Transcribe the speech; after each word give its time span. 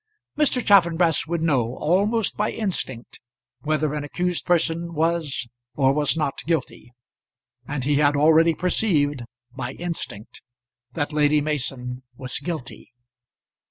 Mr. 0.35 0.65
Chaffanbrass 0.65 1.27
would 1.27 1.43
know, 1.43 1.75
almost 1.75 2.35
by 2.35 2.49
instinct, 2.51 3.19
whether 3.59 3.93
an 3.93 4.03
accused 4.03 4.47
person 4.47 4.95
was 4.95 5.47
or 5.75 5.93
was 5.93 6.17
not 6.17 6.43
guilty; 6.47 6.91
and 7.67 7.83
he 7.83 7.97
had 7.97 8.15
already 8.15 8.55
perceived, 8.55 9.21
by 9.55 9.73
instinct, 9.73 10.41
that 10.93 11.13
Lady 11.13 11.39
Mason 11.39 12.01
was 12.17 12.39
guilty. 12.39 12.91